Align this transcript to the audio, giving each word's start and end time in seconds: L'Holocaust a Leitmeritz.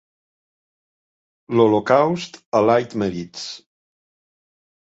L'Holocaust 1.59 2.41
a 2.61 2.65
Leitmeritz. 2.71 3.47